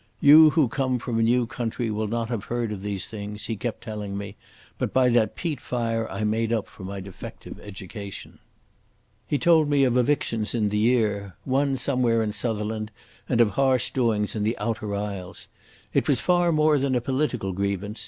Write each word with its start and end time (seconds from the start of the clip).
"You 0.19 0.49
who 0.49 0.67
come 0.67 0.97
from 0.97 1.19
a 1.19 1.21
new 1.21 1.45
country 1.45 1.91
will 1.91 2.07
not 2.07 2.29
haf 2.29 2.45
heard 2.45 2.71
of 2.71 2.81
these 2.81 3.05
things," 3.05 3.45
he 3.45 3.55
kept 3.55 3.83
telling 3.83 4.17
me, 4.17 4.35
but 4.79 4.91
by 4.93 5.09
that 5.09 5.35
peat 5.35 5.61
fire 5.61 6.09
I 6.09 6.23
made 6.23 6.51
up 6.51 6.65
for 6.65 6.83
my 6.83 6.99
defective 7.01 7.59
education. 7.59 8.39
He 9.27 9.37
told 9.37 9.69
me 9.69 9.83
of 9.83 9.95
evictions 9.97 10.55
in 10.55 10.69
the 10.69 10.79
year. 10.79 11.35
One 11.45 11.77
somewhere 11.77 12.23
in 12.23 12.33
Sutherland, 12.33 12.89
and 13.29 13.39
of 13.39 13.51
harsh 13.51 13.91
doings 13.91 14.35
in 14.35 14.41
the 14.41 14.57
Outer 14.57 14.95
Isles. 14.95 15.47
It 15.93 16.07
was 16.07 16.19
far 16.19 16.51
more 16.51 16.79
than 16.79 16.95
a 16.95 16.99
political 16.99 17.51
grievance. 17.53 17.99